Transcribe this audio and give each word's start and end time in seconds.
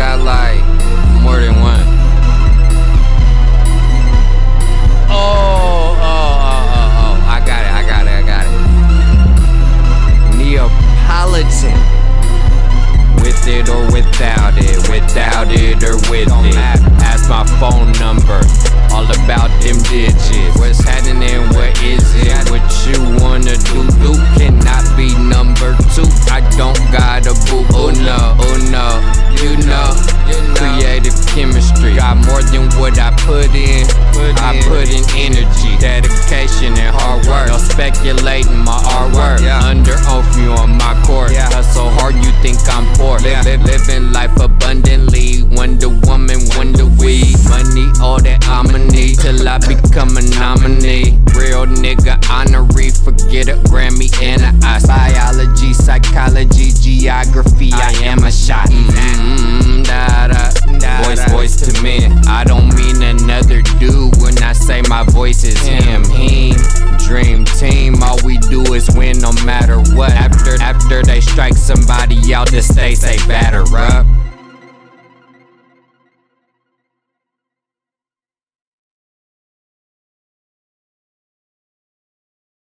got 0.00 0.18
like 0.20 0.64
more 1.20 1.38
than 1.38 1.60
one. 1.60 1.84
Oh, 5.12 5.92
oh, 6.00 6.40
oh, 6.40 6.78
oh, 6.78 7.00
oh. 7.02 7.16
I 7.28 7.38
got 7.44 7.60
it, 7.60 7.72
I 7.78 7.82
got 7.84 8.06
it, 8.08 8.16
I 8.16 8.22
got 8.32 8.46
it. 8.48 8.52
Neapolitan. 10.38 11.76
With 13.20 13.46
it 13.46 13.68
or 13.68 13.84
without 13.92 14.56
it, 14.56 14.88
without 14.88 15.52
it 15.52 15.84
or 15.84 15.96
with 16.08 16.32
it. 16.48 16.56
Ask 17.04 17.28
my 17.28 17.44
phone 17.60 17.92
number, 18.00 18.40
all 18.94 19.04
about 19.04 19.50
them 19.60 19.76
digits. 19.84 20.39
What 32.80 32.98
I 32.98 33.12
put 33.28 33.52
in. 33.54 33.84
I 34.40 34.56
put 34.64 34.88
in 34.88 35.04
energy, 35.12 35.76
dedication, 35.78 36.72
and 36.80 36.96
hard 36.96 37.26
work. 37.26 37.48
No 37.48 37.58
speculating 37.58 38.64
my 38.64 38.80
artwork. 38.96 39.44
Under 39.44 39.94
oath, 40.08 40.26
you 40.40 40.50
on 40.56 40.76
my 40.78 40.96
court. 41.04 41.32
Hustle 41.36 41.90
hard, 42.00 42.14
you 42.16 42.32
think 42.40 42.58
I'm 42.66 42.88
poor. 42.96 43.20
Yeah. 43.20 43.42
Live, 43.42 43.62
live, 43.62 43.86
living 43.86 44.12
life 44.12 44.34
abundantly. 44.40 45.42
Wonder 45.42 45.90
Woman, 46.08 46.40
Wonder 46.56 46.86
Weed. 46.98 47.36
Money, 47.48 47.92
all 48.00 48.20
that 48.22 48.48
I'ma 48.48 48.78
need 48.78 49.20
till 49.20 49.46
I 49.46 49.58
become 49.58 50.16
a 50.16 50.22
nominee. 50.32 51.20
Real 51.36 51.66
nigga 51.66 52.16
honorary, 52.32 52.90
forget 52.90 53.48
a 53.48 53.60
Grammy 53.68 54.08
and 54.22 54.40
a 54.42 54.66
Oscar. 54.66 54.88
Biology, 54.88 55.74
psychology, 55.74 56.72
geography, 56.72 57.72
I 57.72 57.92
am 58.04 58.24
a 58.24 58.32
shot. 58.32 58.70
Men. 62.00 62.18
I 62.26 62.44
don't 62.44 62.74
mean 62.74 63.02
another 63.02 63.62
dude 63.78 64.16
when 64.20 64.42
I 64.42 64.52
say 64.52 64.82
my 64.88 65.04
voice 65.04 65.44
is 65.44 65.58
him. 65.66 66.04
Him, 66.04 66.56
dream 66.98 67.44
team. 67.44 68.02
All 68.02 68.18
we 68.24 68.38
do 68.38 68.62
is 68.74 68.90
win 68.96 69.18
no 69.18 69.32
matter 69.44 69.78
what. 69.94 70.12
After 70.12 70.60
after 70.60 71.02
they 71.02 71.20
strike 71.20 71.54
somebody 71.54 72.34
out, 72.34 72.50
the 72.50 72.62
state 72.62 72.98
say 72.98 73.16
batter 73.26 73.64
up. 73.76 74.06